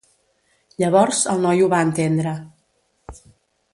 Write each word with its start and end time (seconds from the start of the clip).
Llavors 0.83 1.19
el 1.33 1.45
noi 1.45 1.61
ho 1.65 1.67
va 1.75 1.83
entendre. 1.89 2.33